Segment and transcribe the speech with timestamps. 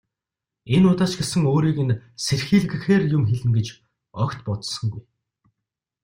[0.75, 3.67] Энэ удаа ч гэсэн өөрийг нь сэрхийлгэхээр юм хэлнэ гэж
[4.23, 5.03] огт бодсонгүй.